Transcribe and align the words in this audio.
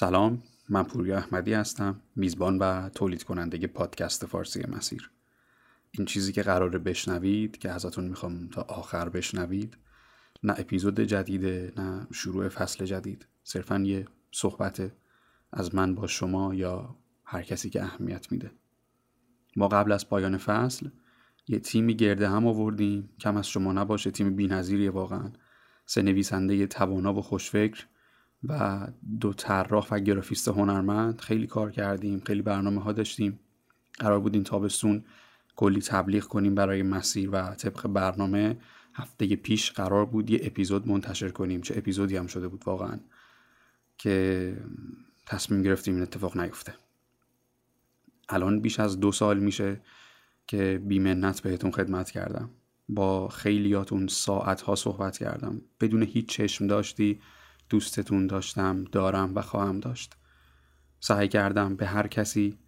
سلام 0.00 0.42
من 0.68 0.82
پوریا 0.82 1.16
احمدی 1.16 1.52
هستم 1.52 2.00
میزبان 2.16 2.58
و 2.58 2.88
تولید 2.88 3.22
کننده 3.22 3.66
پادکست 3.66 4.26
فارسی 4.26 4.64
مسیر. 4.68 5.10
این 5.90 6.06
چیزی 6.06 6.32
که 6.32 6.42
قراره 6.42 6.78
بشنوید 6.78 7.58
که 7.58 7.70
ازتون 7.70 8.04
می‌خوام 8.04 8.48
تا 8.48 8.62
آخر 8.62 9.08
بشنوید 9.08 9.76
نه 10.42 10.54
اپیزود 10.58 11.00
جدیده 11.00 11.72
نه 11.76 12.06
شروع 12.12 12.48
فصل 12.48 12.84
جدید 12.84 13.26
صرفا 13.44 13.78
یه 13.78 14.06
صحبت 14.32 14.92
از 15.52 15.74
من 15.74 15.94
با 15.94 16.06
شما 16.06 16.54
یا 16.54 16.96
هر 17.24 17.42
کسی 17.42 17.70
که 17.70 17.82
اهمیت 17.82 18.32
میده. 18.32 18.50
ما 19.56 19.68
قبل 19.68 19.92
از 19.92 20.08
پایان 20.08 20.36
فصل 20.36 20.88
یه 21.48 21.58
تیمی 21.58 21.96
گرده 21.96 22.28
هم 22.28 22.46
آوردیم. 22.46 23.10
کم 23.20 23.36
از 23.36 23.48
شما 23.48 23.72
نباشه 23.72 24.10
تیم 24.10 24.36
بینظیریه 24.36 24.90
واقعا. 24.90 25.32
سه 25.86 26.02
نویسنده 26.02 26.66
توانا 26.66 27.14
و 27.14 27.22
خوشفکر. 27.22 27.86
و 28.44 28.86
دو 29.20 29.32
طراح 29.32 29.88
و 29.90 30.00
گرافیست 30.00 30.48
هنرمند 30.48 31.20
خیلی 31.20 31.46
کار 31.46 31.70
کردیم 31.70 32.20
خیلی 32.20 32.42
برنامه 32.42 32.82
ها 32.82 32.92
داشتیم. 32.92 33.40
قرار 33.98 34.20
بود 34.20 34.34
این 34.34 34.44
تابستون 34.44 35.04
کلی 35.56 35.80
تبلیغ 35.80 36.24
کنیم 36.24 36.54
برای 36.54 36.82
مسیر 36.82 37.30
و 37.32 37.54
طبق 37.54 37.86
برنامه. 37.86 38.58
هفته 38.94 39.36
پیش 39.36 39.72
قرار 39.72 40.06
بود 40.06 40.30
یه 40.30 40.40
اپیزود 40.42 40.88
منتشر 40.88 41.28
کنیم. 41.28 41.60
چه 41.60 41.74
اپیزودی 41.78 42.16
هم 42.16 42.26
شده 42.26 42.48
بود 42.48 42.62
واقعا 42.66 43.00
که 43.98 44.56
تصمیم 45.26 45.62
گرفتیم 45.62 45.94
این 45.94 46.02
اتفاق 46.02 46.36
نیفته. 46.36 46.74
الان 48.28 48.60
بیش 48.60 48.80
از 48.80 49.00
دو 49.00 49.12
سال 49.12 49.38
میشه 49.38 49.80
که 50.46 50.82
بیمنت 50.86 51.40
بهتون 51.40 51.70
خدمت 51.70 52.10
کردم. 52.10 52.50
با 52.88 53.28
خیلیاتون 53.28 54.06
ساعت 54.06 54.60
ها 54.60 54.74
صحبت 54.74 55.18
کردم. 55.18 55.60
بدون 55.80 56.02
هیچ 56.02 56.28
چشم 56.28 56.66
داشتی. 56.66 57.20
دوستتون 57.70 58.26
داشتم 58.26 58.84
دارم 58.84 59.32
و 59.34 59.42
خواهم 59.42 59.80
داشت. 59.80 60.14
سعی 61.00 61.28
کردم 61.28 61.76
به 61.76 61.86
هر 61.86 62.06
کسی 62.06 62.58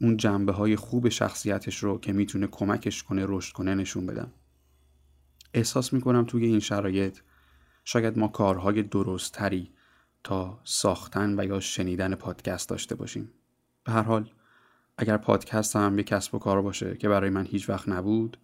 اون 0.00 0.16
جنبه 0.16 0.52
های 0.52 0.76
خوب 0.76 1.08
شخصیتش 1.08 1.78
رو 1.78 1.98
که 1.98 2.12
می‌تونه 2.12 2.46
کمکش 2.46 3.02
کنه 3.02 3.24
رشد 3.28 3.52
کنه 3.52 3.74
نشون 3.74 4.06
بدم. 4.06 4.32
احساس 5.54 5.92
می‌کنم 5.92 6.24
توی 6.24 6.46
این 6.46 6.60
شرایط 6.60 7.18
شاید 7.84 8.18
ما 8.18 8.28
کارهای 8.28 8.82
درست 8.82 9.32
تری 9.32 9.70
تا 10.24 10.60
ساختن 10.64 11.40
و 11.40 11.44
یا 11.44 11.60
شنیدن 11.60 12.14
پادکست 12.14 12.68
داشته 12.68 12.94
باشیم. 12.94 13.30
به 13.84 13.92
هر 13.92 14.02
حال 14.02 14.30
اگر 14.98 15.16
پادکست 15.16 15.76
هم 15.76 15.98
یه 15.98 16.04
کسب 16.04 16.34
و 16.34 16.38
کار 16.38 16.62
باشه 16.62 16.96
که 16.96 17.08
برای 17.08 17.30
من 17.30 17.46
هیچ 17.46 17.68
وقت 17.68 17.88
نبود 17.88 18.38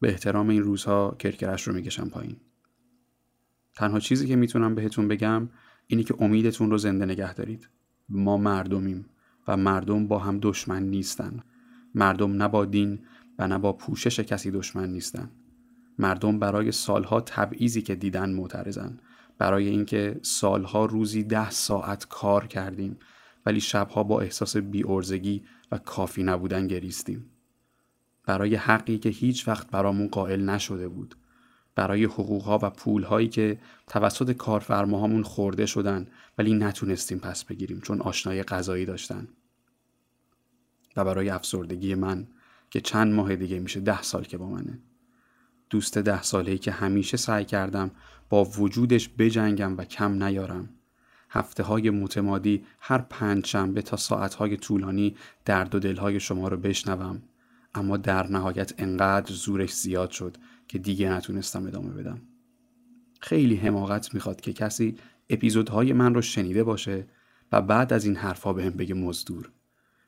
به 0.00 0.08
احترام 0.08 0.48
این 0.48 0.62
روزها 0.62 1.16
کرکرش 1.18 1.68
رو 1.68 1.74
می‌کشم 1.74 2.08
پایین. 2.08 2.36
تنها 3.74 4.00
چیزی 4.00 4.26
که 4.26 4.36
می‌تونم 4.36 4.74
بهتون 4.74 5.08
بگم 5.08 5.48
اینی 5.86 6.04
که 6.04 6.14
امیدتون 6.18 6.70
رو 6.70 6.78
زنده 6.78 7.04
نگه 7.04 7.34
دارید. 7.34 7.68
ما 8.08 8.36
مردمیم 8.36 9.04
و 9.48 9.56
مردم 9.56 10.06
با 10.06 10.18
هم 10.18 10.38
دشمن 10.42 10.82
نیستن. 10.82 11.40
مردم 11.94 12.32
نه 12.32 12.48
با 12.48 12.64
دین 12.64 12.98
و 13.38 13.48
نه 13.48 13.58
با 13.58 13.72
پوشش 13.72 14.20
کسی 14.20 14.50
دشمن 14.50 14.88
نیستن. 14.88 15.30
مردم 15.98 16.38
برای 16.38 16.72
سالها 16.72 17.20
تبعیضی 17.20 17.82
که 17.82 17.94
دیدن 17.94 18.30
معترضن. 18.30 18.98
برای 19.38 19.68
اینکه 19.68 20.20
سالها 20.22 20.86
روزی 20.86 21.22
ده 21.22 21.50
ساعت 21.50 22.06
کار 22.08 22.46
کردیم 22.46 22.96
ولی 23.46 23.60
شبها 23.60 24.02
با 24.02 24.20
احساس 24.20 24.56
بیورزگی 24.56 25.42
و 25.72 25.78
کافی 25.78 26.22
نبودن 26.22 26.66
گریستیم. 26.66 27.30
برای 28.26 28.54
حقی 28.54 28.98
که 28.98 29.08
هیچ 29.08 29.48
وقت 29.48 29.70
برامون 29.70 30.08
قائل 30.08 30.44
نشده 30.44 30.88
بود. 30.88 31.14
برای 31.74 32.04
حقوقها 32.04 32.58
و 32.62 32.70
پولهایی 32.70 33.28
که 33.28 33.58
توسط 33.86 34.32
کارفرماهامون 34.32 35.22
خورده 35.22 35.66
شدن 35.66 36.06
ولی 36.38 36.54
نتونستیم 36.54 37.18
پس 37.18 37.44
بگیریم 37.44 37.80
چون 37.80 38.00
آشنای 38.00 38.42
غذایی 38.42 38.86
داشتن. 38.86 39.28
و 40.96 41.04
برای 41.04 41.30
افسردگی 41.30 41.94
من 41.94 42.26
که 42.70 42.80
چند 42.80 43.12
ماه 43.12 43.36
دیگه 43.36 43.58
میشه 43.58 43.80
ده 43.80 44.02
سال 44.02 44.24
که 44.24 44.38
با 44.38 44.46
منه. 44.46 44.78
دوست 45.70 45.98
ده 45.98 46.22
سالهی 46.22 46.58
که 46.58 46.70
همیشه 46.70 47.16
سعی 47.16 47.44
کردم 47.44 47.90
با 48.28 48.44
وجودش 48.44 49.10
بجنگم 49.18 49.78
و 49.78 49.84
کم 49.84 50.22
نیارم. 50.22 50.68
هفته 51.30 51.62
های 51.62 51.90
متمادی 51.90 52.64
هر 52.80 52.98
پنج 52.98 53.46
شنبه 53.46 53.82
تا 53.82 53.96
ساعت 53.96 54.34
های 54.34 54.56
طولانی 54.56 55.16
درد 55.44 55.74
و 55.74 55.78
دلهای 55.78 56.20
شما 56.20 56.48
رو 56.48 56.56
بشنوم. 56.56 57.22
اما 57.74 57.96
در 57.96 58.26
نهایت 58.26 58.72
انقدر 58.78 59.32
زورش 59.34 59.74
زیاد 59.74 60.10
شد 60.10 60.36
که 60.72 60.78
دیگه 60.78 61.12
نتونستم 61.12 61.66
ادامه 61.66 61.90
بدم. 61.90 62.22
خیلی 63.20 63.56
حماقت 63.56 64.14
می‌خواد 64.14 64.40
که 64.40 64.52
کسی 64.52 64.96
اپیزودهای 65.30 65.92
من 65.92 66.14
رو 66.14 66.22
شنیده 66.22 66.64
باشه 66.64 67.06
و 67.52 67.62
بعد 67.62 67.92
از 67.92 68.04
این 68.04 68.16
حرفها 68.16 68.52
بهم 68.52 68.70
بگه 68.70 68.94
مزدور. 68.94 69.50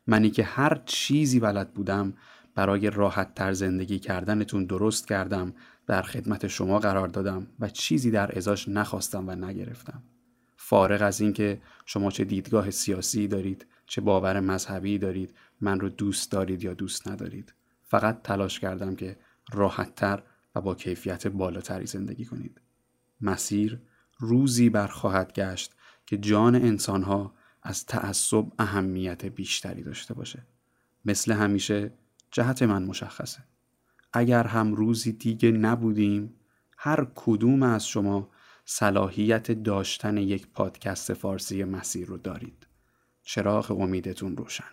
منی 0.06 0.30
که 0.30 0.44
هر 0.44 0.82
چیزی 0.86 1.41
بلد 1.41 1.74
بودم 1.74 2.14
برای 2.54 2.91
راحت 2.91 3.34
تر 3.34 3.53
زندگی 3.53 3.98
کردنتون 3.98 4.64
درست 4.64 5.08
کردم 5.08 5.54
در 5.86 6.03
خدمت 6.03 6.47
شما 6.47 6.78
قرار 6.78 7.08
دادم 7.08 7.47
و 7.60 7.69
چیزی 7.69 8.10
در 8.10 8.36
ازاش 8.36 8.69
نخواستم 8.69 9.28
و 9.28 9.34
نگرفتم. 9.34 10.03
فارغ 10.56 11.03
از 11.03 11.20
اینکه 11.20 11.60
شما 11.86 12.10
چه 12.10 12.24
دیدگاه 12.24 12.70
سیاسی 12.70 13.28
دارید 13.28 13.66
چه 13.86 14.00
باور 14.00 14.41
مذهبی 14.41 14.98
دارید 14.98 15.34
من 15.60 15.80
رو 15.80 15.88
دوست 15.88 16.32
دارید 16.32 16.64
یا 16.64 16.74
دوست 16.74 17.08
ندارید. 17.08 17.54
فقط 17.82 18.22
تلاش 18.22 18.60
کردم 18.60 18.97
که 18.97 19.16
راحتتر 19.53 20.22
و 20.54 20.60
با 20.60 20.75
کیفیت 20.75 21.26
بالاتری 21.26 21.87
زندگی 21.87 22.25
کنید. 22.25 22.60
مسیر 23.20 23.81
روزی 24.19 24.70
برخواهد 24.70 25.32
گشت 25.32 25.72
که 26.06 26.19
جان 26.19 26.54
انسانها 26.54 27.34
از 27.62 27.87
تعصب 27.87 28.47
اهمیت 28.59 29.25
بیشتری 29.25 29.82
داشته 29.82 30.15
باشه. 30.15 30.47
مثل 31.04 31.32
همیشه 31.32 31.92
جهت 32.31 32.62
من 32.62 32.84
مشخصه. 32.84 33.44
اگر 34.12 34.47
هم 34.47 34.75
روزی 34.75 35.12
دیگه 35.12 35.50
نبودیم 35.50 36.34
هر 36.78 37.06
کدوم 37.15 37.62
از 37.62 37.88
شما 37.88 38.31
صلاحیت 38.65 39.50
داشتن 39.50 40.16
یک 40.16 40.47
پادکست 40.47 41.15
فارسی 41.15 41.65
مسیر 41.65 42.06
رو 42.06 42.19
دارید. 42.19 42.66
چراغ 43.22 43.71
امیدتون 43.71 44.36
روشن. 44.36 44.65